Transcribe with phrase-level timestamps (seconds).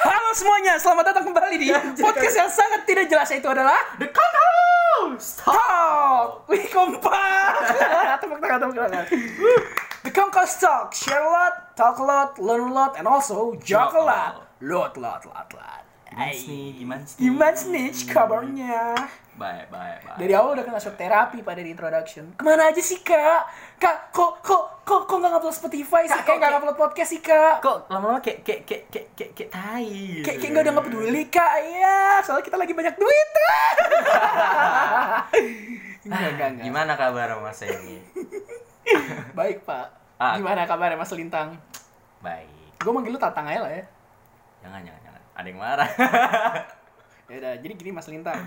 [0.00, 4.08] Halo semuanya, selamat datang kembali di podcast yang sangat tidak jelas itu adalah The!
[5.20, 5.56] Stop!
[6.20, 6.48] Talk.
[6.52, 7.52] Wih kompak.
[8.20, 9.04] tepuk tangan, tepuk tangan.
[10.00, 13.96] The Conquest Talk, share a lot, talk a lot, learn a lot, and also joke
[13.96, 14.48] a lot.
[14.60, 15.82] Lot, lot, lot, lot.
[16.10, 16.74] Gimana sih?
[16.76, 17.16] Gimana sih?
[17.16, 18.76] Gimana nih kabarnya?
[19.40, 20.18] Baik, baik, baik.
[20.20, 22.36] Dari awal udah kena shock terapi pada di introduction.
[22.36, 23.48] Ke mana aja sih kak?
[23.80, 26.12] Kak, kok kok kok kok nggak upload Spotify sih?
[26.12, 27.64] Kak, kok nggak upload podcast sih kak?
[27.64, 30.20] Kok lama-lama kayak kayak kayak kayak kayak kayak tai.
[30.20, 32.20] Kayak kayak nggak udah nggak peduli kak ya.
[32.20, 33.28] Soalnya kita lagi banyak duit.
[36.04, 36.64] enggak, enggak, enggak.
[36.68, 37.96] Gimana kabar Mas ini?
[39.40, 39.86] Baik pak.
[40.20, 40.36] Ah.
[40.36, 41.56] Gimana kabarnya Mas Lintang?
[42.20, 42.76] Baik.
[42.76, 43.84] Gue manggil lu Tatang aja lah ya.
[44.68, 45.22] Jangan, jangan, jangan.
[45.32, 45.90] Ada yang marah.
[47.30, 48.42] Ya udah, jadi gini Mas Lintang.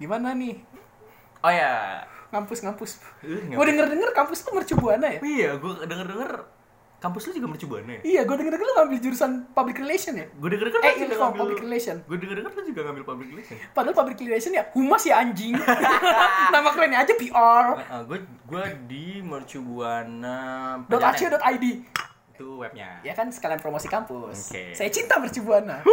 [0.00, 0.56] Gimana nih?
[1.40, 2.00] oh ya.
[2.30, 2.90] Ngampus ngampus.
[3.20, 5.18] Eh, Gue denger denger kampus lu mercubuana ya?
[5.20, 6.32] Iya, gue denger-denger
[7.00, 8.00] kampus lu juga mercubuana ya?
[8.02, 10.26] Iya, gue denger denger lu ngambil jurusan public relation ya?
[10.30, 11.96] Gue denger-denger Eh, ilmu public relation.
[12.06, 13.56] Gue denger-denger lu juga ngambil public relation.
[13.74, 15.58] Padahal public relation ya humas ya anjing.
[16.54, 17.66] Nama kerennya aja PR.
[18.06, 20.38] gue gue di mercubuana
[20.86, 21.40] Dot Pejaten.
[21.40, 21.64] .ac.id
[22.30, 23.04] itu webnya.
[23.04, 24.48] Ya kan sekalian promosi kampus.
[24.48, 24.72] Oke.
[24.72, 25.84] Saya cinta mercubuana.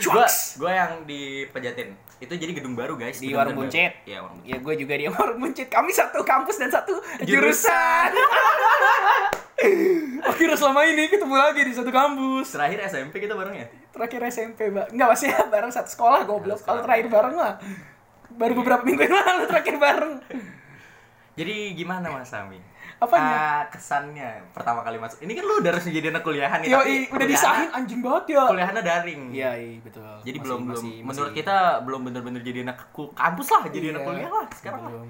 [0.00, 0.56] Cuaks.
[0.56, 1.92] gue yang di Pejaten.
[2.16, 3.16] Itu jadi gedung baru guys.
[3.16, 3.92] Di bener-bener warung buncit.
[4.04, 4.52] Iya warung buncit.
[4.52, 5.68] Ya gue juga di Warung Buncit.
[5.68, 7.28] Kami satu kampus dan satu Jurusan.
[7.28, 8.10] jurusan.
[10.24, 12.56] Akhirnya selama ini ketemu lagi di satu kampus.
[12.56, 13.66] Terakhir SMP kita bareng ya.
[13.92, 14.96] Terakhir SMP, Mbak.
[14.96, 16.60] Enggak, maksudnya bareng satu sekolah goblok.
[16.64, 17.60] Kalau terakhir bareng mah
[18.30, 20.14] baru beberapa minggu yang lalu terakhir bareng.
[21.36, 22.56] Jadi gimana Mas Sami?
[23.00, 23.32] Apanya?
[23.32, 25.18] Ah, kesannya pertama kali masuk.
[25.18, 28.24] Ini kan lu udah resmi jadi anak kuliahan nih, Yo, tapi udah disahin anjing banget
[28.30, 28.44] ya.
[28.44, 29.22] Kuliahannya daring.
[29.30, 30.04] Iya, iya betul.
[30.20, 33.86] Jadi Masih- belum belum menurut masih- kita belum bener-bener jadi anak ku- kampus lah, jadi
[33.90, 34.90] anak Iya, kuliah lah sekarang lah.
[34.92, 35.08] belum.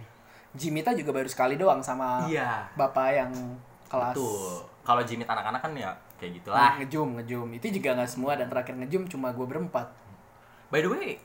[0.50, 2.70] Jimita juga baru sekali doang sama Iya.
[2.74, 3.30] bapak yang
[3.86, 6.74] kelas Tuh, kalau Jimit anak-anak kan ya kayak gitulah.
[6.77, 9.86] ngejum ngejum itu juga nggak semua dan terakhir ngejum cuma gue berempat
[10.68, 11.18] By the way,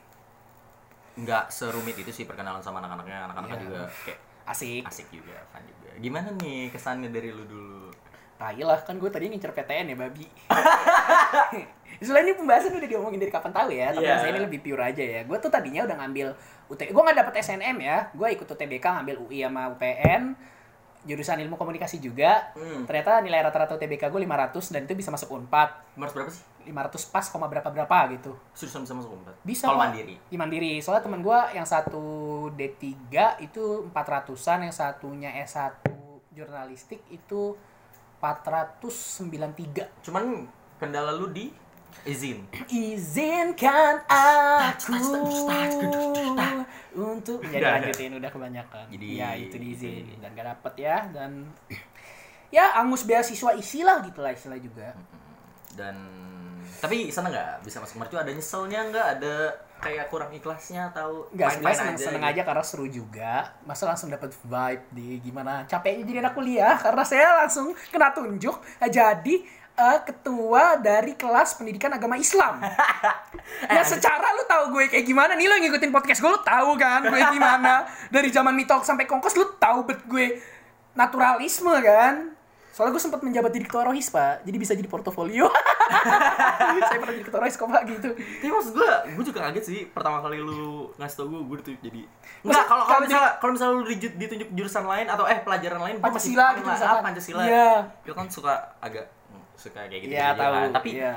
[1.16, 3.24] nggak serumit itu sih perkenalan sama anak-anaknya.
[3.24, 3.64] Anak-anaknya Iya.
[3.64, 5.85] juga kayak asik asik juga, fun juga.
[5.96, 7.90] Gimana nih kesannya dari lu dulu?
[8.36, 10.28] tai lah kan gue tadi ngincer PTN ya babi
[12.04, 14.20] Soalnya ini pembahasan udah diomongin dari kapan tahu ya, tapi Iya.
[14.20, 15.24] saya ini lebih pure aja ya.
[15.24, 16.28] Gue tuh tadinya udah ngambil
[16.68, 20.36] UT, gue nggak dapet SNM ya, gue ikut UTBK ngambil UI sama UPN,
[21.08, 22.52] jurusan ilmu komunikasi juga.
[22.52, 22.84] Hmm.
[22.84, 25.96] Ternyata nilai rata-rata UTBK gue 500 dan itu bisa masuk Unpad.
[25.96, 26.44] Nomor berapa sih?
[26.66, 28.34] 500 pas, koma berapa berapa gitu.
[28.50, 29.34] Susah bisa masuk empat.
[29.46, 30.18] Bisa Kalau mandiri.
[30.26, 30.82] Di Mandiri.
[30.82, 32.02] Soalnya teman gua yang satu
[32.58, 35.86] D3 itu 400-an, yang satunya S1
[36.34, 37.54] jurnalistik itu
[38.18, 40.02] 493.
[40.02, 40.50] Cuman
[40.82, 41.48] kendala lu di
[42.04, 42.44] izin.
[42.68, 44.92] Izinkan aku
[46.96, 48.84] untuk jadi lanjutin udah kebanyakan.
[48.92, 51.48] Jadi- ya itu diizin jadi- dan gak dapet ya dan
[52.52, 54.92] ya angus beasiswa isi lah gitu lah istilah juga.
[55.76, 55.96] Dan
[56.80, 59.36] tapi sana nggak bisa masuk mercu ada nyeselnya nggak ada
[59.80, 62.32] kayak kurang ikhlasnya atau Enggak, main-main seneng, seneng gitu.
[62.32, 63.32] aja karena seru juga.
[63.68, 68.56] Masa langsung dapat vibe di gimana capeknya jadi anak kuliah karena saya langsung kena tunjuk
[68.80, 69.34] eh, jadi
[69.76, 72.64] eh, ketua dari kelas pendidikan agama Islam.
[73.68, 76.70] ya secara lu tahu gue kayak gimana nih lo yang ngikutin podcast gue lu tahu
[76.80, 77.84] kan gue gimana
[78.14, 80.40] dari zaman mitok sampai kongkos lu tahu bet gue
[80.96, 82.35] naturalisme kan.
[82.76, 85.48] Soalnya gue sempat menjabat jadi ketua rohis pak, jadi bisa jadi portofolio.
[86.86, 88.12] saya pernah jadi ketua rohis kok pak gitu.
[88.12, 91.82] Tapi maksud gue, gue juga kaget sih pertama kali lu ngasih tau gue, gue ditunjuk
[91.82, 92.00] jadi
[92.44, 95.96] Enggak, kalau kalau misalnya kalau misalnya lu diju- ditunjuk jurusan lain atau eh pelajaran lain
[95.98, 96.68] Pancasila gitu.
[96.68, 97.42] Ah, Pancasila.
[97.42, 97.72] Iya.
[98.04, 99.08] Itu kan suka agak
[99.56, 100.12] suka kayak gitu.
[100.12, 100.54] Iya tahu.
[100.70, 101.14] Tapi Iya.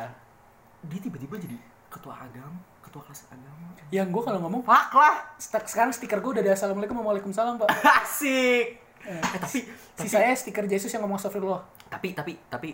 [0.82, 1.58] dia tiba-tiba jadi
[1.92, 3.68] ketua agama, ketua kelas agama.
[3.92, 5.16] Yang gue kalau ngomong Fuck lah.
[5.38, 7.68] Sekarang stiker gue udah ada assalamualaikum waalaikumsalam pak.
[8.00, 8.89] Asik.
[9.08, 9.60] Eh, tapi
[10.00, 11.64] Sisanya stiker Yesus yang ngomong astagfirullah.
[11.90, 12.70] tapi tapi tapi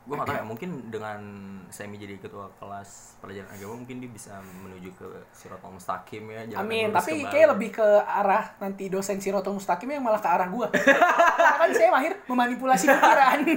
[0.00, 1.20] gue gak tau ya mungkin dengan
[1.70, 6.66] Semi jadi ketua kelas pelajaran agama mungkin dia bisa menuju ke siratul mustaqim ya jalan
[6.66, 6.88] Amin.
[6.90, 7.30] Tapi kembali.
[7.30, 10.66] kayak lebih ke arah nanti dosen Sirotol Mustaqim yang malah ke arah gue.
[10.74, 13.38] Karena kan saya mahir memanipulasi pikiran.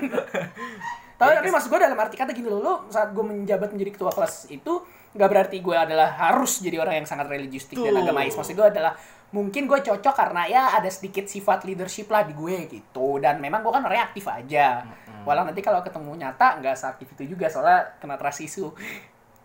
[1.13, 4.11] Tapi, tapi maksud gue dalam arti kata gini loh, lo saat gue menjabat menjadi ketua
[4.11, 4.83] kelas itu
[5.13, 8.33] nggak berarti gue adalah harus jadi orang yang sangat religiustik dan agamais.
[8.33, 8.97] Maksud gue adalah
[9.33, 13.21] mungkin gue cocok karena ya ada sedikit sifat leadership lah di gue gitu.
[13.21, 14.85] Dan memang gue kan orangnya aktif aja.
[15.23, 18.41] Walau nanti kalau ketemu nyata nggak seaktif itu juga soalnya kena trust.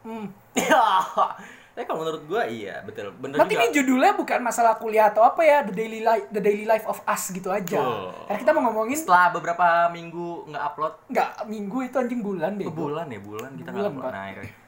[0.02, 0.32] Hmm.
[1.78, 3.62] Tapi kalau menurut gue iya betul bener Nanti juga.
[3.62, 6.98] ini judulnya bukan masalah kuliah atau apa ya, the daily life, the daily life of
[7.06, 7.78] us gitu aja.
[7.78, 8.26] Betul.
[8.26, 12.66] Karena kita mau ngomongin Setelah beberapa minggu nggak upload nggak minggu itu anjing bulan deh.
[12.66, 14.10] bulan ya bulan kita nggak upload.
[14.10, 14.67] Nah.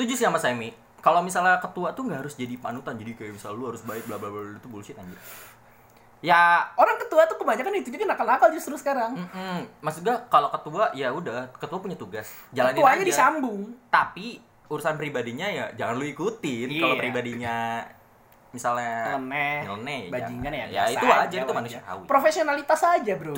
[0.00, 0.72] Setuju sih sama Semi.
[0.98, 4.16] Kalau misalnya ketua tuh nggak harus jadi panutan, jadi kayak misal lu harus baik bla
[4.16, 5.20] bla bla itu bullshit anjir.
[6.20, 9.12] Ya Orang ketua tuh kebanyakan itu juga nakal-nakal justru sekarang.
[9.12, 9.68] Mm-mm.
[9.78, 13.08] Maksud gue kalau ketua ya udah ketua punya tugas jalanin Ketuanya aja.
[13.08, 13.60] disambung.
[13.88, 16.68] Tapi urusan pribadinya ya jangan lu ikutin.
[16.70, 17.00] Kalau Iya.
[17.00, 17.56] pribadinya
[18.50, 20.58] misalnya Nyeleneh, nyeleneh, bajingan ya.
[20.58, 21.56] ya biasa itu aja itu wajar.
[21.60, 22.04] manusiawi.
[22.04, 23.36] Profesionalitas aja, Bro.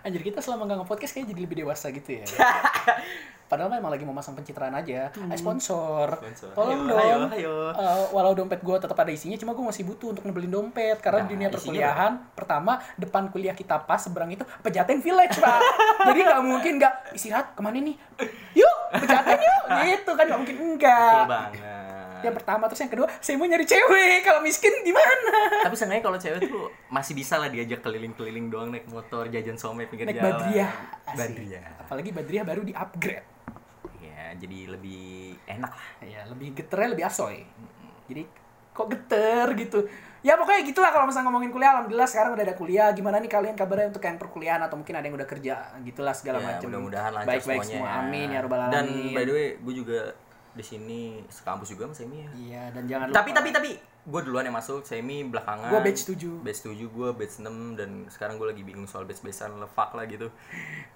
[0.00, 2.26] Anjir kita selama nggak nge-podcast kayak jadi lebih dewasa gitu ya.
[3.48, 5.08] Padahal mah emang lagi mau masang pencitraan aja.
[5.08, 6.20] Eh, sponsor.
[6.20, 6.52] Sponsor.
[6.52, 7.00] Tolong Ayo, dong.
[7.00, 7.54] ayo, ayo.
[7.72, 11.18] Eh, walau dompet gue tetap ada isinya, cuma gue masih butuh untuk ngebelin dompet karena
[11.18, 15.58] Nah, di dunia isinya perkuliahan pertama depan kuliah kita pas seberang itu pejaten village pak.
[16.08, 17.96] Jadi nggak mungkin nggak istirahat ke mana nih?
[18.52, 21.16] Yuk pejaten yuk gitu kan nggak mungkin enggak.
[21.18, 21.62] Betul banget.
[22.18, 25.34] Yang pertama terus yang kedua saya mau nyari cewek kalau miskin gimana?
[25.62, 29.86] Tapi seenggaknya kalau cewek tuh masih bisa lah diajak keliling-keliling doang naik motor jajan somai
[29.86, 30.34] pinggir Naik jalan.
[30.34, 30.70] Badriah.
[31.06, 31.16] Asik.
[31.16, 31.64] Badriah.
[31.80, 33.37] Apalagi Badriah baru di upgrade.
[34.28, 35.04] Ya, jadi lebih
[35.42, 35.88] enak lah.
[36.04, 37.40] Ya lebih geternya lebih asoy.
[38.04, 38.28] Jadi
[38.70, 39.88] kok geter gitu.
[40.20, 42.92] Ya pokoknya gitulah kalau misalnya ngomongin kuliah alhamdulillah sekarang udah ada kuliah.
[42.92, 46.38] Gimana nih kalian kabarnya untuk yang perkuliahan atau mungkin ada yang udah kerja gitulah segala
[46.38, 46.66] Ya, macam.
[46.68, 47.74] mudah-mudahan lancar Baik-baik semuanya.
[47.74, 47.88] semua.
[47.88, 48.00] ya.
[48.00, 48.74] Amin ya robbal alamin.
[48.74, 50.00] Dan by the way, gue juga
[50.50, 52.30] di sini sekampus juga sama Semi ya.
[52.34, 53.16] Iya, dan jangan lupa.
[53.16, 53.70] Tapi tapi tapi
[54.08, 55.68] gue duluan yang masuk, Semi belakangan.
[55.68, 56.40] Gua batch 7.
[56.40, 60.32] Batch 7 gue batch 6 dan sekarang gue lagi bingung soal batch-batchan lefak lah gitu.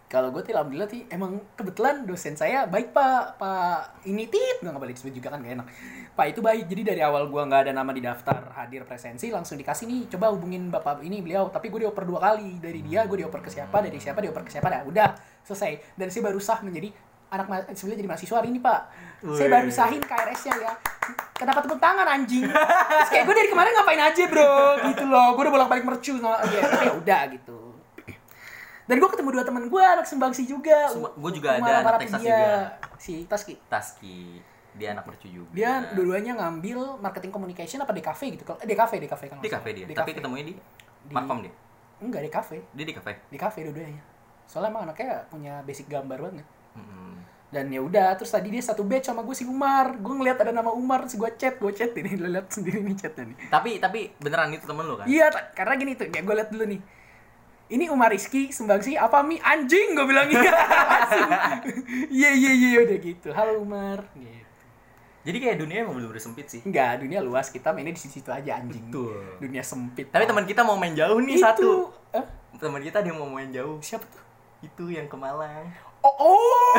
[0.09, 4.76] Kalau gue tuh alhamdulillah sih emang kebetulan dosen saya baik pak pak ini tit nggak
[4.76, 5.67] balik disebut juga kan gak enak
[6.12, 9.56] pak itu baik jadi dari awal gue nggak ada nama di daftar hadir presensi langsung
[9.56, 13.25] dikasih nih coba hubungin bapak ini beliau tapi gue dioper dua kali dari dia gue
[13.25, 15.17] dioper ke siapa dari siapa dioper ke siapa dah udah
[15.49, 16.93] selesai dan saya baru sah menjadi
[17.32, 18.81] anak ma- sebenarnya jadi mahasiswa hari ini pak
[19.25, 19.50] saya Wih.
[19.50, 20.73] baru sahin KRS-nya ya
[21.32, 24.52] kenapa tepuk tangan anjing Terus kayak gue dari kemarin ngapain aja bro
[24.84, 27.58] gitu loh gue udah bolak balik mercu sama ya, tapi ya udah gitu
[28.82, 32.02] dan gue ketemu dua teman gue anak sumbangsi juga gua juga ada anak.
[32.02, 32.76] Texas juga.
[32.99, 34.43] si Taski Taski,
[34.75, 35.49] dia anak mercu juga.
[35.50, 39.69] dia dua-duanya ngambil marketing communication apa DKV gitu kalau eh, DKV DKV kan di kafe
[39.73, 39.87] dia.
[39.88, 40.55] Tapi ketemunya di,
[41.08, 41.55] Markom dia.
[41.99, 43.12] enggak DKV Dia di kafe.
[43.31, 44.02] DKV dua-duanya
[44.44, 46.44] soalnya emang anaknya punya basic gambar banget
[46.75, 47.22] Mm-mm.
[47.53, 50.51] Dan ya udah terus tadi dia satu batch sama gue si Umar gue ngeliat ada
[50.51, 53.71] nama Umar terus gue chat gue chat ini lo lihat sendiri nih chatnya nih Tapi
[53.77, 55.05] tapi beneran itu temen lu kan?
[55.05, 56.81] Iya, karena gini tuh, ya gue liat dulu nih.
[57.69, 60.53] Ini Umar Rizky Sumbangsi apa mi anjing gue bilang iya.
[62.09, 63.29] Iya iya iya udah gitu.
[63.33, 64.01] Halo Umar.
[64.13, 64.41] Gitu.
[65.23, 66.61] Jadi kayak dunia emang bener-bener sempit sih.
[66.65, 68.91] Enggak, dunia luas kita mainnya di situ aja anjing.
[68.91, 69.39] Betul.
[69.39, 70.09] Dunia sempit.
[70.09, 71.45] Tapi teman kita mau main jauh nih itu.
[71.45, 71.69] satu.
[72.11, 72.25] Eh,
[72.57, 73.77] Teman kita dia mau main jauh.
[73.79, 74.23] siapa tuh?
[74.61, 75.92] Itu yang ke Malang.
[76.03, 76.75] Oh, oh,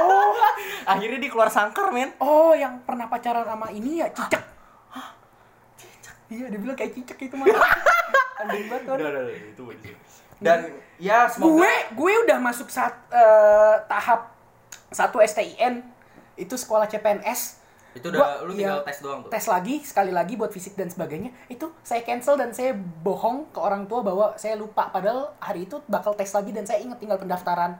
[0.00, 0.30] oh,
[0.92, 2.12] Akhirnya dia keluar sangkar, men.
[2.18, 4.44] oh, yang pernah pacaran sama ini ya cicak.
[6.28, 7.46] Iya, dia bilang kayak cicak itu mah.
[8.40, 8.98] Anjing banget kan.
[9.30, 9.62] itu
[10.40, 10.58] Dan
[11.00, 14.34] ya semoga gue gue udah masuk saat eh, tahap
[14.90, 15.80] satu STIN
[16.34, 17.64] itu sekolah CPNS
[17.94, 19.30] itu udah Gua- lu tinggal iya, tes doang tuh.
[19.30, 23.58] tes lagi sekali lagi buat fisik dan sebagainya itu saya cancel dan saya bohong ke
[23.58, 27.14] orang tua bahwa saya lupa padahal hari itu bakal tes lagi dan saya ingat tinggal
[27.16, 27.78] pendaftaran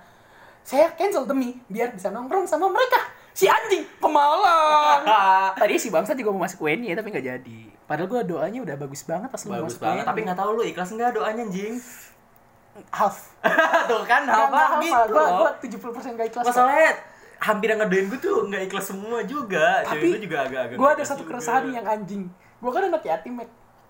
[0.65, 2.97] saya cancel demi biar bisa nongkrong sama mereka
[3.37, 5.05] si anjing pemalang
[5.61, 8.77] tadi si bangsa juga mau masuk UNY ya tapi nggak jadi padahal gue doanya udah
[8.81, 10.09] bagus banget pas lu Bagus masuk banget, UNY.
[10.09, 11.77] tapi nggak tahu lu ikhlas nggak doanya anjing.
[12.91, 13.31] half
[13.93, 15.47] tuh kan apa nggak gitu gue loh.
[15.63, 16.45] gue 70% gak ikhlas.
[16.49, 16.91] Masalahnya
[17.39, 19.85] hampir yang ngedoain gue tuh nggak ikhlas semua juga.
[19.87, 23.37] tapi lu juga agak-agak gue ada satu keresahan yang anjing gue kan anak yatim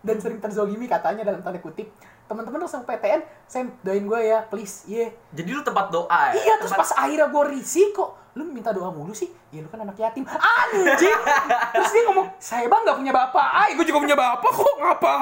[0.04, 1.88] dan sering terzolimi katanya dalam tanda kutip
[2.24, 5.12] teman-teman langsung PTN saya doain gue ya please iya.
[5.30, 6.32] Jadi lu tempat doa ya?
[6.34, 9.30] iya terus Tempat- pas akhirnya gue risih kok lu minta doa mulu sih?
[9.48, 10.26] Ya lu kan anak yatim.
[10.26, 11.18] Anjing!
[11.70, 15.14] Terus dia ngomong saya bang nggak punya bapak ay gue juga punya bapak kok ngapa?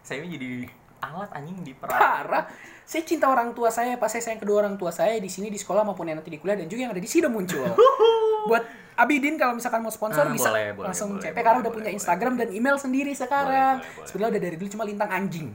[0.00, 0.64] Saya jadi
[1.00, 2.00] alat anjing di perang.
[2.24, 2.48] parah.
[2.82, 5.56] Saya cinta orang tua saya pas saya sayang kedua orang tua saya di sini di
[5.56, 7.60] sekolah maupun yang nanti di kuliah dan juga yang ada di sini udah muncul.
[8.48, 11.58] Buat Abidin kalau misalkan mau sponsor Ah, bisa boleh, boleh, langsung boleh, CP boleh, karena
[11.58, 11.98] udah boleh, punya boleh.
[12.00, 13.74] Instagram dan email sendiri sekarang.
[13.76, 14.06] Boleh, boleh, boleh.
[14.08, 15.48] sebenarnya udah dari dulu cuma lintang anjing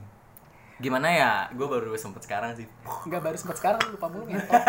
[0.80, 1.32] Gimana ya?
[1.50, 2.64] Gue baru sempet sekarang sih.
[3.04, 4.48] nggak baru sempat sekarang lupa mulu ngentot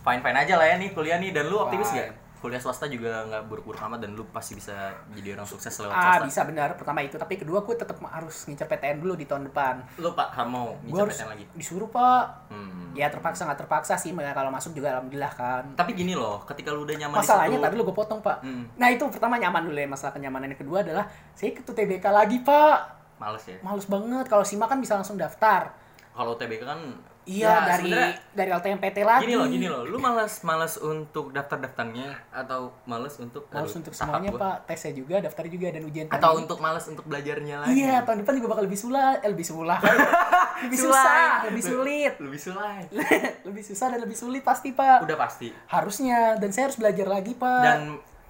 [0.00, 1.30] Fine fine aja lah ya nih kuliah nih.
[1.30, 2.00] Dan lu optimis Fine.
[2.00, 2.10] gak?
[2.40, 4.72] Kuliah swasta juga nggak buruk-buruk amat dan lu pasti bisa
[5.12, 6.24] jadi orang sukses lewat ah swasta.
[6.24, 9.84] bisa benar pertama itu tapi kedua gue tetap harus ngincer PTN dulu di tahun depan
[10.00, 11.44] Lu pak mau gue ngincer PTN lagi.
[11.52, 12.96] disuruh pak Hmm.
[12.96, 16.72] ya terpaksa nggak terpaksa sih makanya kalau masuk juga alhamdulillah kan Tapi gini loh, ketika
[16.72, 18.64] lu udah nyaman masalahnya di situ, tadi lu gue potong pak Hmm.
[18.74, 22.40] nah itu pertama nyaman dulu ya masalah kenyamanan yang kedua adalah saya ke TBK lagi
[22.40, 23.60] pak males ya.
[23.60, 25.76] males banget kalau SIMA kan bisa langsung daftar
[26.10, 26.80] Kalau TBK kan
[27.22, 27.92] iya ya, dari
[28.34, 29.84] dari LTMPT lagi Gini loh, gini loh.
[29.84, 34.40] Lu malas malas untuk daftar-daftarnya atau malas untuk aduh, untuk semuanya gua.
[34.42, 36.40] pak tesnya juga daftar juga dan ujian Atau tadi.
[36.42, 37.76] untuk malas untuk belajarnya lagi.
[37.78, 39.78] iya tahun depan juga bakal lebih sulit eh, lebih sulah
[40.64, 42.80] lebih susah lebih sulit Lebih sulai.
[43.46, 45.48] lebih susah dan lebih sulit pasti pak Udah pasti.
[45.68, 47.80] harusnya dan saya harus belajar lagi pak Dan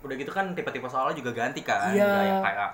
[0.01, 1.91] udah gitu kan tipe-tipe soalnya juga ganti kan.
[1.91, 2.41] Iya.
[2.41, 2.71] Kayak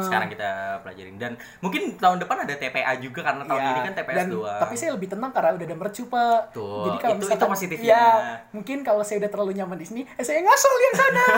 [0.00, 3.92] Sekarang kita pelajarin dan mungkin tahun depan ada TPA juga karena tahun Iya, ini kan
[3.94, 6.40] TPS dan, doang Tapi saya lebih tenang karena udah ada mercu, Pak.
[6.52, 7.88] Tuh, Jadi kalau itu- misalkan itu positifnya.
[7.88, 8.06] Ya,
[8.50, 11.26] mungkin kalau saya udah terlalu nyaman di sini, eh saya ngasal yang sana.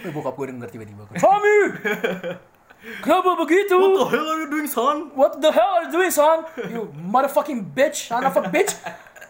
[0.00, 1.02] Eh, bokap gue denger tiba-tiba.
[1.22, 1.58] Tommy!
[3.04, 3.76] Kenapa begitu?
[3.76, 4.96] What the hell are you doing son?
[5.12, 6.48] What the hell are you doing, son?
[6.56, 8.72] You motherfucking bitch, son of a bitch.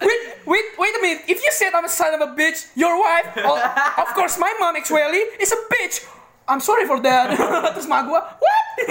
[0.01, 1.21] Wait, wait, wait a minute.
[1.27, 3.59] If you said I'm a son of a bitch, your wife, oh,
[4.01, 6.07] of course my mom actually is a bitch.
[6.51, 7.31] I'm sorry for that.
[7.75, 8.65] Terus mak gua, what?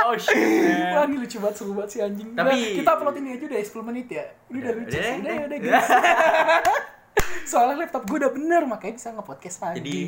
[0.00, 0.96] Oh shit man.
[0.96, 2.32] Wah ini lucu banget, seru banget si anjing.
[2.32, 4.24] Tapi- Udah, kita upload ini aja udah 10 menit ya.
[4.48, 5.12] Ini udah lucu Udah, sih.
[5.14, 5.76] udah, Udah, udah, gitu.
[7.50, 9.76] Soalnya laptop gue udah bener, makanya bisa nge-podcast lagi.
[9.76, 9.98] Jadi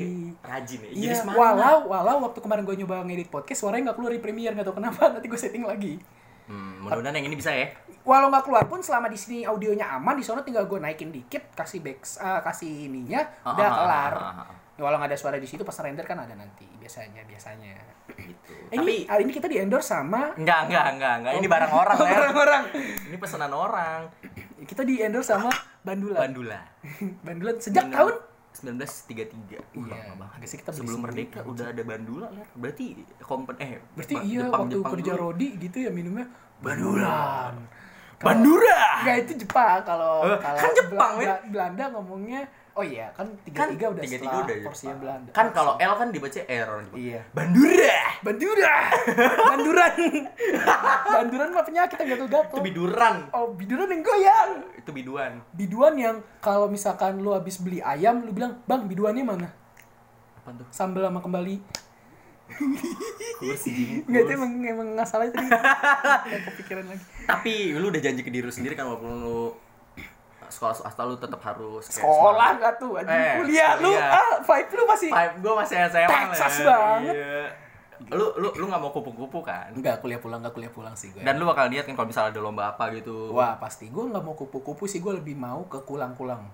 [0.40, 0.88] rajin ya.
[0.88, 1.38] Jadi Iya, semangat.
[1.38, 4.76] walau walau waktu kemarin gue nyoba ngedit podcast suaranya nggak keluar di Premiere nggak tahu
[4.78, 5.94] kenapa nanti gue setting lagi.
[6.42, 7.68] Hmm, mudah-mudahan yang ini bisa ya.
[8.02, 11.52] Walau nggak keluar pun selama di sini audionya aman di sana tinggal gue naikin dikit
[11.52, 14.12] kasih back eh, kasih ininya Ah, udah ah, kelar.
[14.82, 14.90] Ah, ah, ah.
[14.90, 17.78] Ya, walau nggak ada suara di situ pas render kan ada nanti biasanya biasanya.
[18.12, 18.54] Gitu.
[18.68, 21.72] Eh, Tapi ini, hari ini kita di endorse sama enggak enggak enggak enggak ini barang
[21.72, 22.10] orang ya.
[22.12, 22.62] orang-orang.
[23.06, 24.00] Ini pesanan orang.
[24.62, 26.18] Kita di endorse sama Bandulan.
[26.20, 26.60] Bandula.
[27.22, 27.96] Bandulan sejak Bener.
[27.96, 28.14] tahun
[28.52, 29.72] 1933.
[29.72, 30.50] Uh, Iya, lama banget.
[30.52, 32.46] kita Sebelum merdeka udah ada Bandula lah.
[32.52, 35.22] Berarti kompen eh berarti Jepang- iya Jepang- waktu Jepang kerja dulu.
[35.30, 36.26] Rodi gitu ya minumnya
[36.60, 37.54] Bandulan.
[38.22, 38.82] Bandura.
[39.02, 43.68] Enggak itu Jepang kalau kalau kan Jepang, Bela- Belanda ngomongnya oh iya kan tiga Kan
[43.76, 45.30] tiga udah 33 setelah udah porsinya Belanda.
[45.30, 46.98] Kan kalau L kan dibaca R orang Jepang.
[46.98, 47.20] Iya.
[47.30, 47.98] Bandura.
[48.22, 48.74] Bandura,
[49.50, 49.92] banduran,
[51.04, 52.48] banduran mah penyakit yang gatel-gatel.
[52.48, 53.16] Itu biduran.
[53.30, 54.50] Oh biduran yang goyang.
[54.72, 55.32] Itu biduan.
[55.52, 59.48] Biduan yang kalau misalkan lu habis beli ayam, lu bilang bang biduannya mana?
[60.38, 60.66] Apa tuh?
[60.70, 61.56] Sambal sama kembali.
[63.34, 64.04] Kurs jing.
[64.04, 65.46] Enggak itu emang emang nggak salah tadi.
[65.46, 67.04] Nggak kepikiran lagi.
[67.22, 69.40] Tapi lu udah janji ke diri lu sendiri kan walaupun lu
[70.44, 73.00] sekolah swasta lu tetap harus Sekolah nggak tuh?
[73.00, 75.08] Anjing Eh, kuliah lu ah vibe lu masih.
[75.08, 76.76] Vibe gue masih SMA Texas lah.
[77.00, 77.14] banget.
[77.14, 77.42] Iya.
[78.10, 79.72] Lu lu lu nggak mau kupu-kupu kan?
[79.72, 81.22] Enggak kuliah pulang nggak kuliah pulang sih gue.
[81.22, 83.32] Dan lu bakal lihat kan kalau misalnya ada lomba apa gitu.
[83.32, 86.44] Wah pasti gue nggak mau kupu-kupu sih gue lebih mau ke kulang-kulang.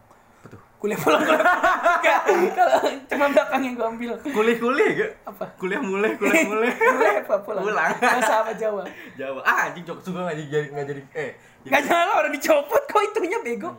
[0.47, 0.61] Tuh?
[0.78, 1.43] Kuliah pulang kuliah.
[2.55, 2.78] Kalau
[3.18, 4.10] cuma belakang yang gue ambil.
[4.22, 5.10] Kuliah-kuliah gak?
[5.26, 5.44] Apa?
[5.54, 6.70] Kuliah mulai, kuliah mulai.
[6.70, 7.62] Kuliah apa pulang?
[7.62, 7.90] Pulang.
[7.98, 8.87] Bahasa apa Jawa?
[9.12, 9.40] Jawa.
[9.42, 11.30] Ah anjing cok suka nggak jadi nggak jadi eh.
[11.60, 13.75] jadi- Gak nyala orang dicopot kok itunya bego.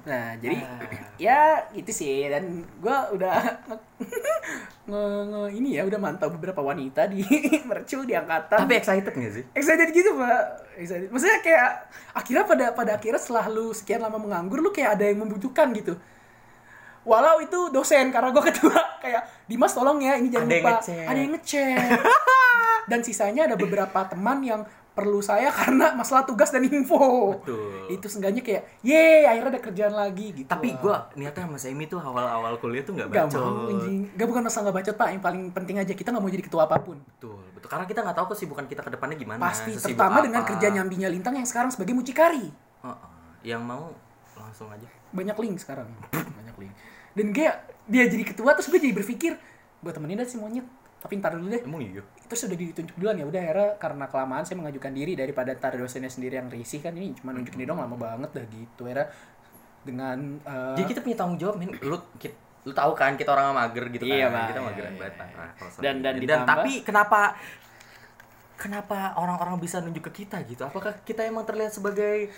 [0.00, 0.80] Nah, jadi Ah.
[1.14, 1.40] ya
[1.70, 2.42] gitu sih dan
[2.78, 3.36] gua udah
[4.88, 7.20] nge, nge ini ya udah mantau beberapa wanita di
[7.68, 8.58] mercu di angkatan.
[8.58, 9.44] Tapi excited gak sih?
[9.52, 10.42] excited gitu pak
[10.74, 11.68] excited maksudnya kayak
[12.12, 16.00] akhirnya pada pada akhirnya setelah lu sekian lama menganggur lu kayak ada yang membutuhkan gitu
[17.02, 20.72] walau itu dosen karena gue ketua kayak Dimas tolong ya ini jangan Ada yang lupa
[20.76, 21.06] ngechat.
[21.06, 22.00] ada yang ngechat
[22.90, 27.88] dan sisanya ada beberapa teman yang perlu saya karena masalah tugas dan info Betul.
[27.88, 31.96] itu seenggaknya kayak ye akhirnya ada kerjaan lagi gitu Tapi gua niatnya sama Semi tuh
[31.96, 33.40] awal-awal kuliah tuh nggak Gak bacot.
[33.40, 36.28] mau anjing Gak bukan masalah gak bacot pak Yang paling penting aja Kita gak mau
[36.28, 37.68] jadi ketua apa pun Betul, betul.
[37.70, 39.40] Karena kita nggak tahu kesibukan kita ke depannya gimana.
[39.40, 40.26] Pasti Terutama apa.
[40.26, 42.50] dengan kerja nyambinya Lintang Yang sekarang sebagai mucikari
[42.82, 42.98] Heeh.
[43.46, 43.94] Yang mau
[44.34, 44.88] langsung aja.
[45.10, 46.72] Banyak link sekarang banyak link
[47.12, 49.32] dan kayak dia jadi ketua terus gue jadi berpikir
[49.80, 50.62] gue temenin dah si monyet
[50.98, 52.04] tapi ntar dulu deh Emang iya.
[52.20, 56.08] itu sudah ditunjuk duluan ya udah akhirnya karena kelamaan saya mengajukan diri daripada ntar dosennya
[56.08, 59.08] sendiri yang risih kan ini cuma nunjukin ini dong lama banget dah gitu akhirnya
[59.80, 61.72] dengan eh, Jadi kita punya tanggung jawab, men.
[61.80, 64.36] Lu kit- lu tahu kan kita orang mager gitu Iya, kan.
[64.36, 64.44] Pak.
[64.44, 65.14] Kita Iya, mageran iya, banget.
[65.16, 65.24] iya.
[65.32, 65.48] Pak.
[65.56, 67.20] Kalau soal Dan- dan dan ditambah- tapi kenapa
[68.54, 70.62] kenapa orang-orang bisa nunjuk ke kita gitu?
[70.62, 72.28] Apakah kita emang terlihat sebagai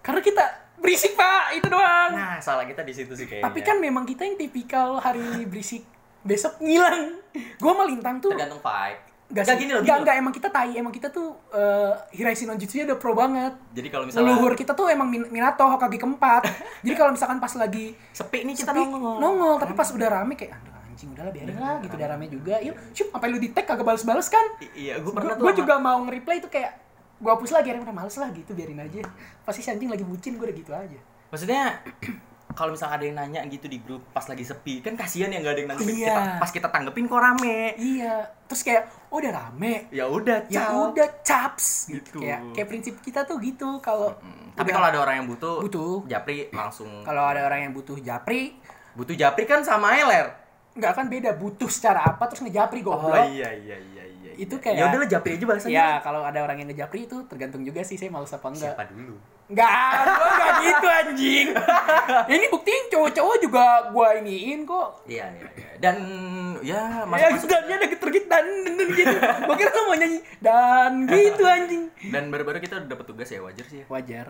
[0.00, 0.44] karena kita
[0.76, 3.44] berisik pak itu doang Nah, salah kita di situ sih kayaknya.
[3.44, 5.84] tapi kan memang kita yang tipikal hari berisik
[6.20, 9.00] besok ngilang gue melintang tuh tergantung vibe.
[9.30, 9.62] Gak, sih.
[9.62, 12.98] gini loh, gini nggak, emang kita tai, emang kita tuh uh, Hiraishi no Jutsunya udah
[12.98, 13.54] pro banget.
[13.70, 16.50] Jadi kalau misalnya Leluhur kita tuh emang Min- Minato Hokage keempat.
[16.82, 19.22] Jadi kalau misalkan pas lagi sepi nih kita sepi, nongol.
[19.22, 22.54] nongol, tapi pas udah rame kayak aduh anjing udahlah biarin lah gitu udah rame juga.
[22.58, 24.42] Yuk, cup sampai lu di tag kagak balas-balas kan?
[24.58, 26.72] I- iya, gue pernah tuh Gue juga mau nge-reply itu kayak
[27.20, 29.04] gue hapus lagi, akhirnya udah males lah gitu biarin aja.
[29.42, 30.98] Pasti si anjing lagi bucin gue udah gitu aja.
[31.28, 31.84] Maksudnya
[32.50, 35.52] kalau misalnya ada yang nanya gitu di grup pas lagi sepi, kan kasihan ya nggak
[35.52, 35.94] ada yang nanggepin.
[35.94, 36.08] Iya.
[36.08, 37.58] Kita, pas kita tanggepin kok rame.
[37.76, 39.86] Iya, terus kayak oh udah rame.
[39.90, 42.00] Ya udah, Ya udah caps Gitu.
[42.10, 42.18] gitu.
[42.18, 46.04] Kayak kayak prinsip kita tuh gitu kalau Hmm, Tapi kalau ada orang yang butuh, Butuh.
[46.04, 46.90] Japri langsung.
[47.00, 48.58] kalau ada orang yang butuh japri
[48.90, 50.34] Butuh Japri kan sama Eler.
[50.70, 53.10] nggak kan beda butuh secara apa terus ngejapri goblok.
[53.12, 53.99] Oh iya iya iya.
[54.40, 54.64] Itu iya.
[54.64, 55.74] kayak- Ya udahlah Japri aja bahasanya.
[55.74, 58.72] Ya kalau ada orang yang ngejapri itu tergantung juga sih saya males apa enggak.
[58.72, 59.14] Siapa dulu?
[59.46, 59.70] Enggak,
[60.06, 61.46] gua enggak gitu anjing.
[62.32, 64.88] ini buktiin cowok-cowok juga gua iniin kok.
[65.04, 65.68] Iya iya iya.
[65.76, 65.96] Dan
[66.60, 69.16] ya Ya, masuk masuk dannya ada tergit dan, dan, dan gitu.
[69.18, 71.82] Gua kira lu mau nyanyi dan gitu anjing.
[72.08, 73.86] dan baru-baru kita udah dapat tugas ya wajar sih ya.
[73.86, 74.26] Wajar.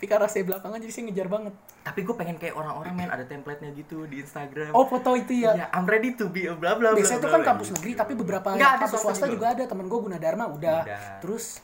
[0.00, 1.52] Tapi karena saya belakangan jadi saya ngejar banget.
[1.84, 4.72] Tapi gue pengen kayak orang-orang men ada template-nya gitu di Instagram.
[4.72, 5.52] Oh foto itu ya.
[5.52, 6.96] Iya, I'm ready to be bla bla bla.
[6.96, 7.76] Biasanya itu kan kampus gitu.
[7.76, 9.68] negeri tapi beberapa Nggak, ada kampus swasta juga ada.
[9.68, 10.80] Temen gue Gunadarma udah.
[10.88, 11.20] Udah.
[11.20, 11.60] Terus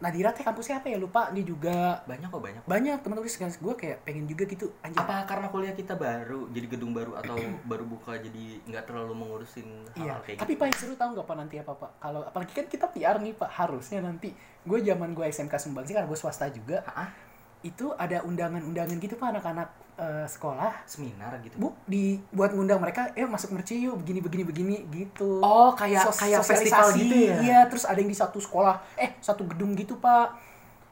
[0.00, 2.62] Nadira teh kampusnya apa ya lupa dia juga banyak kok banyak.
[2.64, 6.66] banyak teman teman gue kayak pengen juga gitu anjir Apa karena kuliah kita baru jadi
[6.72, 7.36] gedung baru atau
[7.70, 10.60] baru buka jadi nggak terlalu mengurusin Iya, hal-hal kayak tapi gitu.
[10.64, 11.90] pak yang seru tau nggak pak nanti apa pak?
[12.00, 14.32] Kalau apalagi kan kita PR nih pak, harusnya nanti
[14.64, 17.29] gue zaman gue SMK Sumbangsi karena gue swasta juga, Hah?
[17.62, 21.54] Itu ada undangan-undangan gitu pak anak-anak eh, sekolah, Seminar gitu.
[21.54, 25.38] bu di buat ngundang mereka, eh masuk merci yuk begini begini begini gitu.
[25.38, 26.64] Oh, kayak- Sos- kayak sosialisasi.
[26.64, 27.36] festival gitu ya?
[27.38, 30.40] Iya, terus ada yang di satu sekolah, eh satu gedung gitu pak.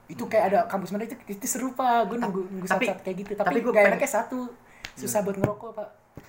[0.06, 2.04] Itu kayak ada kampus mana itu, itu seru pak.
[2.04, 3.32] Gue nunggu nunggu tapi- saat-saat kayak gitu.
[3.34, 4.40] tapi Tapi, pengen- enaknya satu,
[4.94, 5.88] susah buat ngerokok pak.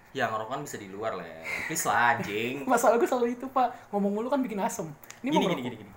[0.09, 1.27] Ya ngerokok kan bisa di luar lah.
[1.67, 2.63] Please lah anjing.
[2.71, 4.87] Masalah gue selalu itu pak, ngomong mulu kan bikin asem.
[5.19, 5.91] Ini gini mau gini gini gini.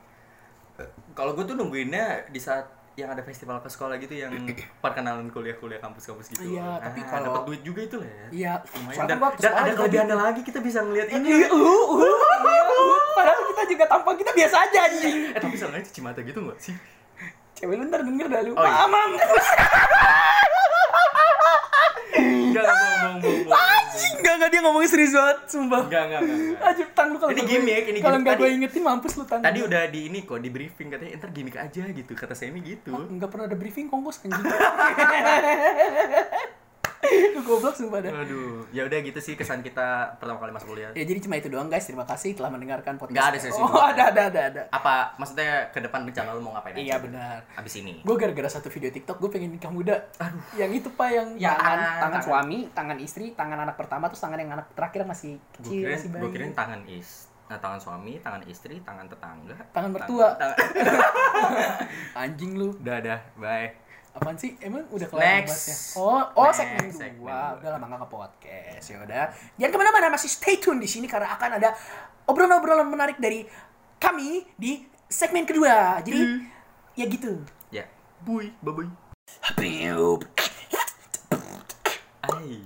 [1.12, 4.32] Kalau gue tuh nungguinnya di saat yang ada festival ke sekolah gitu yang
[4.84, 6.44] perkenalan kuliah-kuliah kampus-kampus gitu.
[6.56, 8.26] Iya, tapi kalau- dapat duit juga itu lah ya.
[8.28, 9.06] Iya, Lumayan.
[9.08, 11.28] Dan, dan ada kelebihannya lagi kita bisa ngeliat ini.
[11.40, 12.04] Iya, uh, uh,
[12.44, 13.00] iya, uh.
[13.16, 15.16] Padahal kita juga tampang kita biasa aja anjing.
[15.32, 16.76] Eh tapi soalnya cuci mata gitu gak sih?
[17.56, 18.52] Cewek lu ntar denger dah lu.
[18.52, 18.72] Oh, iya.
[18.84, 19.10] Mamam.
[22.12, 23.81] Enggak, enggak, bohong, bohong, bohong.
[23.92, 25.84] Anjing, enggak enggak dia ngomongin serius banget, sumpah.
[25.84, 26.64] Enggak, enggak, enggak.
[26.64, 29.44] Anjing tang lu kalau Ini gimmick, ini Kalau enggak gue ingetin mampus lu tang.
[29.44, 32.96] Tadi udah di ini kok di briefing katanya ntar gimmick aja gitu kata Semi gitu.
[32.96, 34.40] enggak pernah ada briefing kongkos anjing.
[37.42, 38.14] Goblok sumpah dah.
[38.16, 40.90] Aduh, ya udah gitu sih kesan kita pertama kali masuk kuliah.
[40.92, 41.82] Ya jadi cuma itu doang guys.
[41.82, 43.12] Terima kasih telah mendengarkan podcast.
[43.12, 43.90] Nggak ada sesi Oh, dua.
[43.90, 44.62] ada ada ada ada.
[44.70, 47.02] Apa maksudnya ke depan rencana lu mau ngapain Iya aja?
[47.02, 47.38] benar.
[47.54, 48.00] Abis ini.
[48.00, 49.98] Gue gara-gara satu video TikTok gue pengen nikah muda.
[50.16, 50.42] Aduh.
[50.54, 52.22] Yang itu pak yang Yang tangan, tangan- tangan tangan.
[52.22, 56.08] suami, tangan istri, tangan anak pertama, terus tangan yang anak terakhir masih kecil, kirain, masih
[56.08, 56.22] bayi.
[56.22, 57.08] gue kirain tangan is,
[57.44, 60.38] nah, tangan suami, tangan istri, tangan tetangga, Tangan mertua.
[60.38, 60.58] tangan-
[62.22, 62.70] Anjing lu.
[62.76, 63.81] udah, bye.
[64.12, 64.52] Apaan sih?
[64.60, 65.48] Emang udah kelar Next.
[65.48, 65.76] ngebahasnya?
[65.96, 67.32] Oh, oh Next, segmen segmen dua.
[67.32, 67.56] dua.
[67.56, 68.84] Udah lama nggak ke podcast.
[68.86, 69.24] Ya udah.
[69.56, 71.72] Jangan ke mana-mana, masih stay tune di sini karena akan ada
[72.24, 73.48] obrolan-obrolan menarik dari
[73.96, 76.00] kami di segmen kedua.
[76.00, 76.38] Jadi Hmm.
[76.92, 77.40] ya gitu.
[77.70, 77.88] Ya,
[78.20, 78.84] bui, babuy.
[82.22, 82.60] Ay.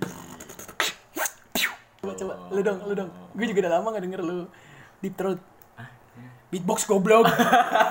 [1.96, 3.10] Coba, coba, lu dong, lu dong.
[3.32, 4.38] Gue juga udah lama gak denger lu
[4.98, 5.38] deep throat.
[6.46, 7.26] Beatbox goblok.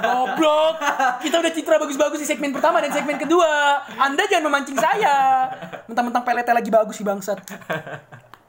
[0.06, 0.76] goblok.
[1.20, 3.84] Kita udah citra bagus-bagus di segmen pertama dan segmen kedua.
[4.00, 5.48] Anda jangan memancing saya.
[5.92, 7.40] Mentang-mentang peletnya lagi bagus sih bangsat.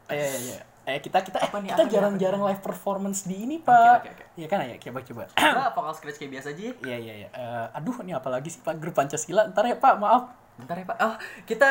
[0.07, 0.57] Ayo, ayo, ayo.
[0.87, 4.07] Eh kita kita eh, Apa nih, kita apa jarang-jarang live performance di ini, Pak.
[4.07, 4.25] oke, oke.
[4.39, 5.23] Iya kan ya, coba coba.
[5.59, 6.73] Gua vokal scratch kayak biasa aja ya.
[6.79, 7.29] Iya, iya, iya.
[7.35, 8.79] Eh, aduh, ini apa lagi sih, Pak?
[8.79, 9.51] Grup Pancasila.
[9.51, 10.31] Ntar ya, Pak, maaf.
[10.57, 10.99] Bentar ya Pak.
[11.03, 11.15] Oh,
[11.45, 11.71] kita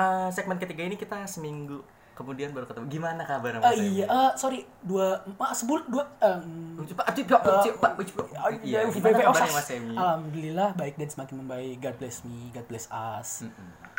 [0.00, 1.84] eh, segmen ketiga ini kita seminggu
[2.22, 2.84] kemudian baru ketemu.
[2.88, 3.86] Gimana kabar Eh, Mas Emi?
[3.92, 4.60] iya, eh, sorry.
[4.80, 6.38] Dua, ma, sebul, dua, eh,
[6.78, 7.26] aduh, Pak, Eh,
[7.74, 8.06] Pak, Pak.
[8.62, 9.58] Iya, ya, gimana kabarnya Sas.
[9.58, 9.94] Mas Emi?
[9.94, 11.76] Alhamdulillah baik dan semakin membaik.
[11.78, 13.44] God bless me, God bless us.
[13.44, 13.90] Mm-mm.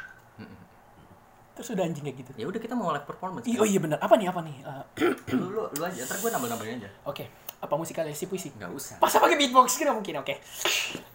[1.54, 2.32] Terus udah anjing kayak gitu.
[2.34, 3.46] Ya udah kita mau live performance.
[3.46, 4.02] Ih, oh iya benar.
[4.02, 4.26] Apa nih?
[4.26, 4.58] Apa nih?
[4.58, 4.84] Eh,
[5.32, 6.90] lu, lu, lu aja, ntar gue nambah-nambahin aja.
[7.06, 7.30] Oke.
[7.62, 8.50] Apa musikalisasi puisi?
[8.50, 8.96] Enggak usah.
[8.98, 10.18] Pas pakai beatbox kira mungkin.
[10.18, 10.42] Oke.
[10.42, 11.13] Ini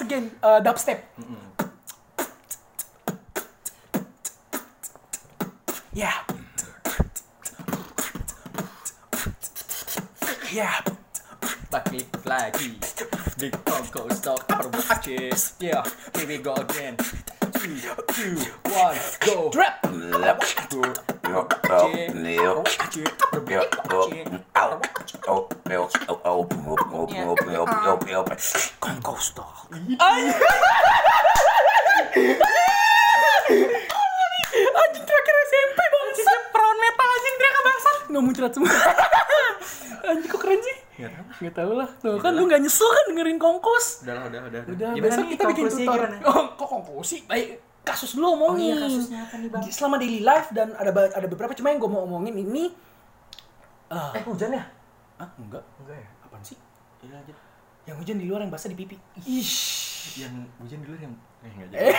[0.00, 1.00] once again uh, dubstep.
[1.20, 1.36] Mm-hmm.
[5.92, 6.14] Yeah.
[10.52, 10.80] Yeah.
[11.70, 12.80] Back me flaggy.
[13.38, 15.54] Big Funko stock out of watches.
[15.60, 15.84] Yeah,
[16.16, 16.96] here we go again.
[16.96, 17.80] Three,
[18.14, 18.36] two,
[18.70, 19.50] one, go.
[19.50, 21.09] Drip.
[28.80, 29.70] Kongko Stock.
[34.70, 36.32] Anjing terakhir SMP bangsa.
[36.50, 37.90] Perawan metal anjing teriak bangsa.
[38.10, 38.74] Nggak muncrat semua.
[40.10, 40.76] anjing kok keren sih?
[41.40, 41.88] Nggak tahu lah.
[42.02, 44.02] Tuh kan lu nggak nyesel kan dengerin kongkos.
[44.02, 44.62] Udah lah, udah, udah.
[44.66, 46.00] Udah, besok kita bikin tutor.
[46.26, 47.22] Oh, kok konklusi?
[47.30, 48.72] Baik, kasus dulu omongin.
[48.72, 49.62] Oh iya, kasusnya apa nih, Bang?
[49.66, 52.70] Selama daily life dan ada ada beberapa cuma yang gue mau omongin ini
[53.88, 54.62] ah Eh, hujan ya?
[55.16, 55.60] ah, enggak.
[55.76, 56.08] Enggak ya?
[56.22, 56.54] Apaan sih?
[57.00, 57.36] Iya lanjut.
[57.82, 58.94] Yang hujan di luar yang basah di pipi.
[59.20, 60.16] Ish.
[60.16, 61.90] Yang hujan dulu yang eh enggak jadi.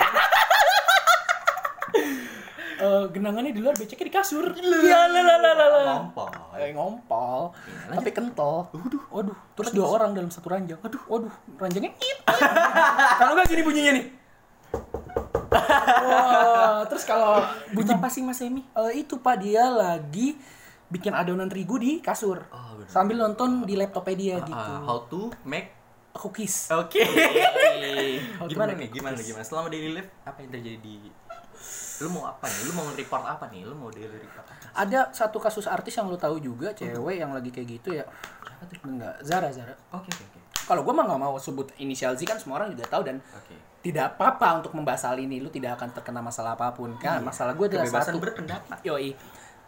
[2.82, 4.46] Eh, genangannya di luar beceknya di kasur.
[4.58, 5.96] Iya lah lah lah lah.
[6.02, 6.30] Ngompol.
[6.58, 7.54] Eh, ngompol.
[7.62, 8.74] Iya, Tapi kental.
[8.74, 9.04] Waduh.
[9.14, 9.38] Waduh.
[9.54, 10.82] Terus dua orang dalam satu ranjang.
[10.82, 10.98] Aduh.
[11.06, 11.34] Waduh.
[11.62, 12.20] Ranjangnya it.
[13.22, 14.06] kalau nggak gini bunyinya nih.
[15.52, 18.64] Wah, terus kalau bunyi apa sih Mas Emi?
[18.64, 20.40] Eh, itu Pak dia lagi
[20.88, 22.88] bikin adonan terigu di kasur Oh, bener.
[22.88, 25.72] sambil nonton di laptopnya dia gitu Ah, how to make
[26.12, 27.00] cookies Oke.
[27.00, 28.88] To gimana nih?
[28.90, 29.40] Gimana gimana?
[29.42, 31.08] Selama daily life apa yang terjadi di
[32.02, 32.60] lu mau apa nih?
[32.66, 33.62] Lu mau report apa nih?
[33.62, 34.60] Lu mau daily report apa?
[34.72, 38.08] ada satu kasus artis yang lu tahu juga cewek yang lagi kayak gitu ya
[38.82, 40.40] enggak Zara Zara Oke oke oke.
[40.64, 43.52] kalau gue mah nggak mau sebut inisial Z kan semua orang juga tahu dan Oke.
[43.82, 45.42] Tidak apa-apa untuk membahas hal ini.
[45.42, 47.22] Lu tidak akan terkena masalah apa pun kan?
[47.26, 48.22] Masalah gue adalah Kebebasan satu.
[48.22, 48.78] berpendapat.
[48.86, 49.12] yoi.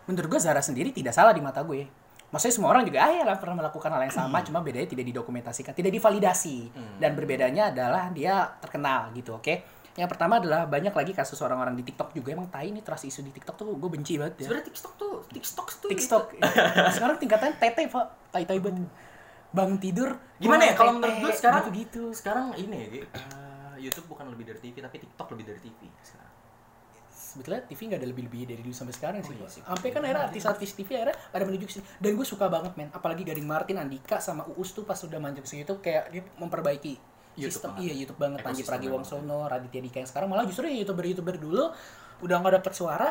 [0.05, 1.89] Menurut gue Zara sendiri tidak salah di mata gue.
[2.33, 5.73] Maksudnya semua orang juga ah ya pernah melakukan hal yang sama cuma bedanya tidak didokumentasikan
[5.77, 6.69] tidak divalidasi.
[6.97, 9.53] Dan berbedanya adalah dia terkenal gitu oke?
[9.93, 12.33] Yang pertama adalah banyak lagi kasus orang-orang di TikTok juga.
[12.33, 14.49] Emang tai nih trust isu di TikTok tuh gue benci banget ya.
[14.49, 16.23] Sebenarnya TikTok tuh TikTok tuh TikTok
[16.97, 18.05] sekarang tingkatannya tete pak.
[18.33, 18.89] Tai tai banget.
[19.53, 20.09] Bangun tidur
[20.41, 20.73] Gimana ya?
[20.73, 22.03] kalau menurut gue sekarang gitu, gitu.
[22.17, 23.52] Sekarang ini ya, eh,
[23.83, 26.31] YouTube bukan lebih dari TV tapi TikTok lebih dari TV sekarang.
[27.13, 29.33] sebetulnya TV nggak ada lebih-lebih dari dulu sampai sekarang sih.
[29.33, 29.61] iya sih.
[29.65, 31.81] Sampai kan era artis-artis TV akhirnya pada menunjuk sini.
[31.97, 35.41] Dan gue suka banget men, apalagi Gading Martin, Andika sama Uus tuh pas udah manjang
[35.41, 36.93] segitu kayak dia memperbaiki
[37.33, 37.85] YouTube sistem banget.
[37.89, 41.65] iya YouTube banget Panji Pragiwaksono, Raditya Dika yang sekarang malah justru ya youtuber-youtuber dulu
[42.21, 43.09] udah nggak dapet suara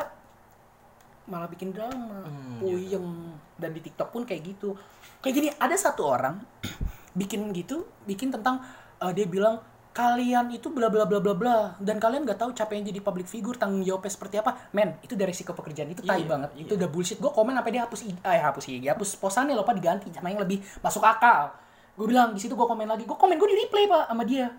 [1.23, 3.07] malah bikin drama, Hmm, puyeng
[3.55, 4.75] dan di TikTok pun kayak gitu.
[5.23, 6.39] Kayak gini ada satu orang
[7.19, 8.63] bikin gitu, bikin tentang
[8.99, 9.59] eh, dia bilang
[9.93, 11.57] kalian itu bla bla bla bla bla.
[11.77, 14.57] Dan kalian nggak tahu capeknya jadi public figure tanggung jawabnya seperti apa.
[14.73, 15.93] Men itu dari resiko pekerjaan.
[15.93, 16.49] Itu tai Iya, banget.
[16.57, 16.65] iya.
[16.65, 17.17] itu udah bullshit.
[17.17, 19.77] Gue komen sampai dia hapus eh hapus IG hapus posannya loh pak.
[19.77, 21.53] Diganti sama yang lebih masuk akal.
[21.93, 23.05] Gue bilang di situ gue komen lagi.
[23.05, 24.49] Gue komen gue di replay pak sama dia.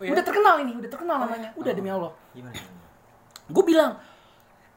[0.00, 0.10] Oh, iya?
[0.10, 1.48] udah terkenal ini udah terkenal namanya.
[1.54, 1.76] udah Oh.
[1.76, 2.12] demi allah.
[2.32, 2.54] Gimana?
[2.56, 2.78] gimana?
[3.50, 3.92] gue bilang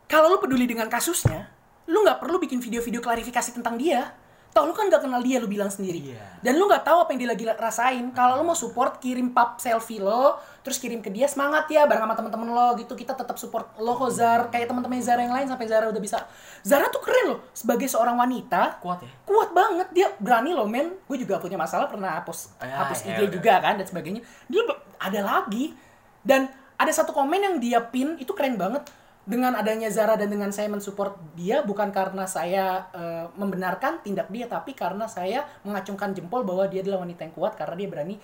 [0.03, 1.45] kalau lu peduli dengan kasusnya
[1.85, 4.13] lu nggak perlu bikin video-video klarifikasi tentang dia
[4.53, 6.13] Tau lu kan gak kenal dia lu bilang sendiri.
[6.13, 6.21] Iya.
[6.39, 8.05] dan lu nggak tahu apa yang dia lagi rasain.
[8.11, 12.03] Kalau lu mau support kirim pap selfie lo terus kirim ke dia semangat ya bareng
[12.03, 12.93] sama temen-temen lo gitu.
[12.93, 14.47] Kita tetap support lo kok Zar.
[14.47, 16.21] Kayak teman-teman Zara yang lain sampai Zara udah bisa.
[16.61, 17.39] Zara tuh keren loh.
[17.51, 19.09] Sebagai seorang wanita Kuat ya?
[19.25, 19.87] kuat banget.
[19.89, 20.93] Dia berani loh men.
[21.03, 23.31] Gue juga punya masalah pernah hapus Ya, hapus ya IG udah.
[23.33, 24.21] juga kan dan sebagainya.
[24.45, 24.61] Dia
[25.01, 25.73] ada lagi.
[26.21, 28.85] Dan ada satu komen yang dia pin itu keren banget
[29.23, 34.51] dengan adanya Zara dan dengan saya mensupport dia bukan karena saya eh, membenarkan tindak dia
[34.51, 38.15] tapi karena saya mengacungkan jempol bahwa dia adalah wanita yang kuat karena dia berani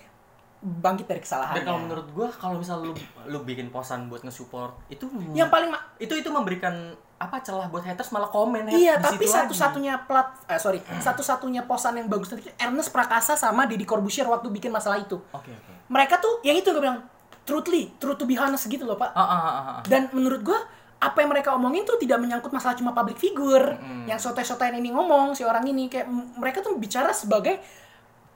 [0.60, 2.92] bangkit dari kesalahannya Dan kalau menurut gua kalau misal lu
[3.32, 8.12] lu bikin posan buat nge-support itu yang paling itu itu memberikan apa celah buat haters
[8.12, 12.92] malah komen Iya, tapi satu-satunya plat, eh, sorry, satu-satunya posan yang bagus nanti itu Ernest
[12.92, 15.20] Prakasa sama Deddy Corbuzier waktu bikin masalah itu.
[15.36, 15.72] Oke oke.
[15.92, 17.04] Mereka tuh, yang itu gue bilang,
[17.44, 19.12] truthly, true to be honest gitu loh pak.
[19.12, 19.80] Ah ah ah ah.
[19.84, 20.64] Dan menurut gua
[21.00, 23.80] apa yang mereka omongin tuh tidak menyangkut masalah cuma public figure.
[24.04, 27.56] Yang sotoy-sotoyan ini ngomong, si orang ini kayak mereka tuh bicara sebagai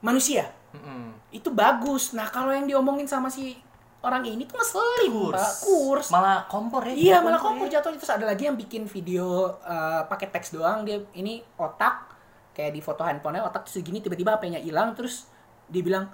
[0.01, 0.49] manusia.
[0.73, 1.13] Mm-mm.
[1.29, 2.17] Itu bagus.
[2.17, 3.61] Nah kalau yang diomongin sama si
[4.05, 6.09] orang ini tuh ngeselin pak, kurs.
[6.09, 6.93] Malah kompor ya.
[6.97, 7.81] Iya malah kompor kompor ya.
[7.81, 12.13] jatuhnya terus ada lagi yang bikin video eh, pakai teks doang dia ini otak
[12.55, 15.27] kayak di foto handphonenya otak tuh segini tiba-tiba HP-nya hilang terus
[15.67, 16.07] dia bilang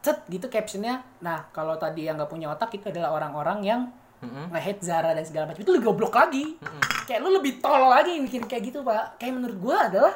[0.00, 3.80] cet gitu captionnya nah kalau tadi yang nggak punya otak itu adalah orang-orang yang
[4.18, 4.50] Mm-mm.
[4.50, 6.58] nge-hate Zara dan segala macam itu lebih goblok lagi
[7.06, 10.14] kayak lu lebih tolol lagi bikin kayak gitu pak kayak menurut gua adalah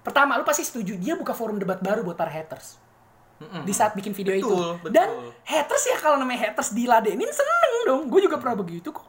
[0.00, 2.76] pertama lu pasti setuju dia buka forum debat baru buat para haters
[3.40, 3.64] Mm-mm.
[3.64, 4.56] di saat bikin video Betul, itu.
[4.78, 4.92] betul.
[4.94, 5.08] Dan
[5.42, 8.02] haters ya kalau namanya haters diladenin seneng dong.
[8.06, 9.02] Gue juga pernah begitu kok.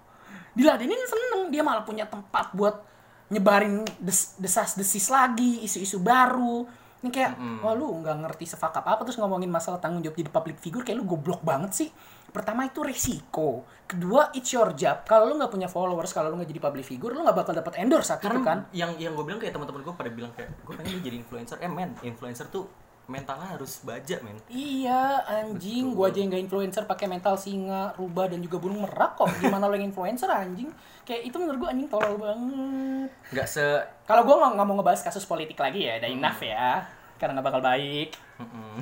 [0.58, 1.54] Diladenin seneng.
[1.54, 2.82] Dia malah punya tempat buat
[3.30, 6.66] nyebarin des- desas-desis lagi, isu-isu baru.
[7.06, 10.58] Ini kayak, wah lu nggak ngerti sefakap apa terus ngomongin masalah tanggung jawab jadi public
[10.58, 11.89] figure kayak lu goblok banget sih.
[12.34, 13.62] Pertama itu resiko.
[13.86, 15.06] Kedua, it's your job.
[15.06, 17.78] Kalau lu nggak punya followers, kalau lu nggak jadi public figure, lu nggak bakal dapat
[17.78, 18.65] endorse saat itu kan.
[18.74, 21.62] yang yang gue bilang kayak teman-teman gue pada bilang kayak gue pengen jadi influencer.
[21.62, 22.65] Eh men, influencer tuh
[23.06, 24.38] mentalnya harus baja men.
[24.50, 29.13] Iya anjing, gua aja yang gak influencer pakai mental singa, rubah dan juga burung merak
[29.13, 29.30] kok.
[29.38, 30.70] Gimana lo yang influencer anjing?
[31.06, 33.10] Kayak itu menurut gua anjing tolol banget.
[33.30, 33.65] Nggak se
[34.10, 36.82] Kalau gua nggak mau ngebahas kasus politik lagi ya, udah enough ya.
[37.22, 38.10] Karena nggak bakal baik.
[38.41, 38.74] Mm-mm.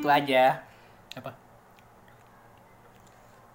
[0.00, 0.58] itu aja.
[1.14, 1.30] Apa?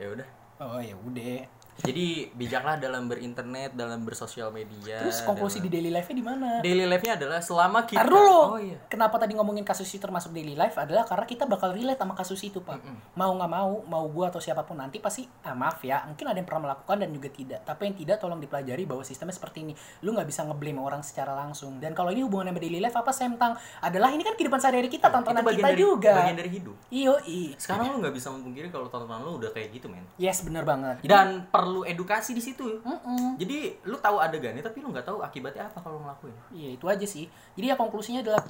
[0.04, 0.30] ya udah.
[0.60, 1.40] Oh ya udah.
[1.82, 5.02] Jadi bijaklah dalam berinternet, dalam bersosial media.
[5.02, 6.50] Terus konklusi dalam- di daily life-nya di mana?
[6.62, 8.40] daily life-nya adalah selama kita Ntar dulu.
[8.54, 8.78] Oh iya.
[8.86, 12.38] Kenapa tadi ngomongin kasus itu termasuk daily life adalah karena kita bakal relate sama kasus
[12.46, 12.78] itu, Pak.
[13.18, 16.38] Mau nggak mau, mau gua atau siapa pun nanti pasti ah, maaf ya, mungkin ada
[16.38, 17.60] yang pernah melakukan dan juga tidak.
[17.66, 19.74] Tapi yang tidak tolong dipelajari bahwa sistemnya seperti ini.
[20.06, 21.82] Lu nggak bisa ngeblame orang secara langsung.
[21.82, 23.54] Dan kalau ini hubungan sama daily life apa Semtang?
[23.82, 26.14] Adalah ini kan kehidupan sehari-hari kita, tontonan Itu bagian kita dari, juga.
[26.18, 26.76] Bagian dari hidup.
[26.90, 27.54] Iyo, i.
[27.58, 30.04] Sekarang lu nggak bisa memungkiri kalau tontonan lu udah kayak gitu men.
[30.18, 31.00] Yes, bener banget.
[31.06, 32.84] Dan perlu edukasi di situ.
[32.84, 33.40] Mm-mm.
[33.40, 36.36] Jadi lu tahu adegannya tapi lu nggak tahu akibatnya apa kalau ngelakuin.
[36.52, 37.32] Iya itu aja sih.
[37.56, 38.44] Jadi ya konklusinya adalah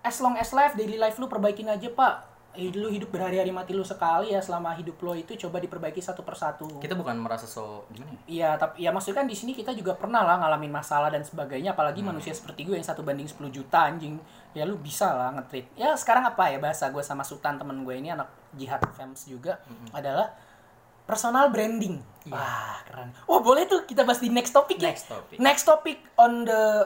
[0.00, 2.40] as long as life daily life lu perbaikin aja pak.
[2.58, 6.26] eh, lu hidup berhari-hari mati lu sekali ya selama hidup lo itu coba diperbaiki satu
[6.26, 6.66] persatu.
[6.82, 8.20] Kita bukan merasa so gimana ya?
[8.26, 11.78] Iya, tapi ya maksudnya kan di sini kita juga pernah lah ngalamin masalah dan sebagainya,
[11.78, 14.18] apalagi manusia seperti gue yang satu banding 10 juta anjing.
[14.58, 15.70] Ya lu bisa lah nge-treat.
[15.78, 19.62] Ya sekarang apa ya bahasa gue sama Sultan temen gue ini anak jihad fans juga
[19.94, 20.34] adalah
[21.08, 22.04] personal branding.
[22.28, 23.16] Wah, keren.
[23.24, 24.92] Oh, boleh tuh kita bahas di next topic ya.
[24.92, 25.36] Next topic.
[25.40, 26.84] Next topic on the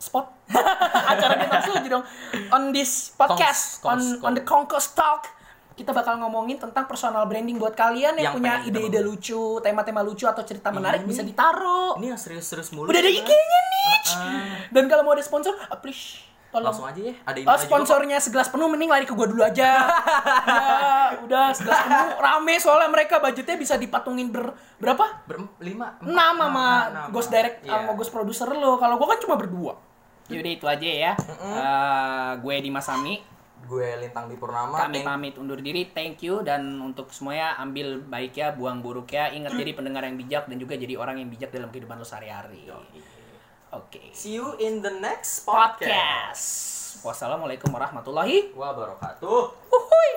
[0.00, 0.32] spot.
[1.12, 2.04] Acara kita aja dong.
[2.48, 5.28] On this podcast, Kongs, on kongs, on the Conquest Talk,
[5.76, 10.24] kita bakal ngomongin tentang personal branding buat kalian yang, Yang punya ide-ide lucu, tema-tema lucu
[10.24, 12.00] atau cerita menarik bisa ditaruh.
[12.00, 12.88] Ini yang serius-serius mulu.
[12.88, 13.12] Udah ada?
[13.12, 13.92] IG-nya nih.
[14.16, 16.68] Ah, Dan kalau mau ada sponsor, ah, please tolong.
[16.68, 17.14] Langsung aja ya.
[17.22, 19.70] Ada ini Oh, aja juga sponsornya segelas penuh mending lari ke gua dulu aja.
[20.50, 20.66] ya,
[21.22, 25.24] udah segelas penuh rame soalnya mereka budgetnya bisa dipatungin ber berapa?
[25.24, 25.96] Ber- lima.
[26.00, 26.66] enam sama
[27.08, 27.80] ghost direct Iya.
[27.80, 28.76] sama ghost producer lo.
[28.76, 29.74] Kalau gua kan cuma berdua.
[30.26, 31.12] Yaudah itu aja ya.
[31.42, 33.18] Eh, gue Dimas Sami.
[33.60, 34.78] Gue Lintang di Purnama.
[34.80, 35.86] Kami Thank- pamit undur diri.
[35.86, 39.26] Thank you dan untuk semuanya ambil baiknya, buang buruknya.
[39.28, 42.66] Ingat jadi pendengar yang bijak dan juga jadi orang yang bijak dalam kehidupan lo sehari-hari.
[43.70, 44.10] Oke.
[44.10, 45.78] See you in the next podcast.
[45.78, 47.06] Podcast.
[47.06, 49.40] Wassalamualaikum warahmatullahi Wabarakatuh.
[49.70, 50.10] Uhuy.